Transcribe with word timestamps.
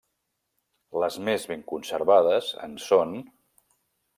Les 1.03 1.17
més 1.27 1.45
ben 1.51 1.63
conservades 1.73 2.51
en 2.69 2.75
són: 2.87 3.15